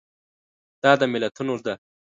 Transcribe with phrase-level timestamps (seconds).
[0.81, 1.73] دا د ملتونو ده.